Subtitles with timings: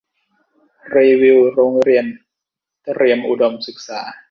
[0.97, 2.05] รีวิวโรงเรียน
[2.85, 4.01] เตรียมอุดมศึกษา